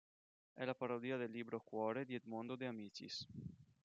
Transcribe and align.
È 0.55 0.65
la 0.65 0.73
parodia 0.73 1.15
del 1.17 1.29
libro 1.29 1.61
"Cuore" 1.63 2.05
di 2.05 2.15
Edmondo 2.15 2.55
De 2.55 2.65
Amicis. 2.65 3.23